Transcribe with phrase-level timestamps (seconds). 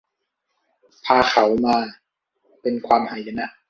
[1.05, 1.77] พาเขามา
[2.61, 3.51] เป็นความหายนะ